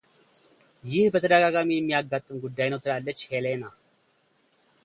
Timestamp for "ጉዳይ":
2.45-2.67